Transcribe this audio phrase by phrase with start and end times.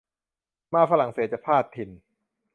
[0.73, 1.89] มาฝรั่งเศสจะพลาดถิ่น